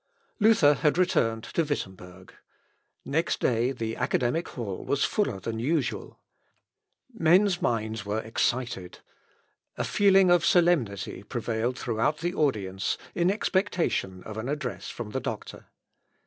[0.39, 2.33] Luther had returned to Wittemberg.
[3.05, 6.17] Next day the academic hall was fuller than usual.
[7.13, 8.97] Men's minds were excited.
[9.77, 15.19] A feeling of solemnity prevailed throughout the audience, in expectation of an address from the
[15.19, 15.67] doctor.